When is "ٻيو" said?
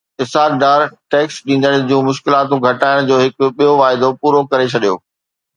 3.57-3.71